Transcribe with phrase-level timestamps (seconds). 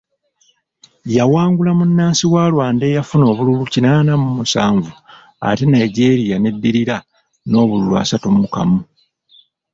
[1.15, 4.91] Yawangula munnansi wa Rwanda eyafuna obululu kinaana mu musanvu
[5.47, 6.97] ate Nigeria n'eddirira
[7.49, 8.79] n'obululu asatu mu kamu.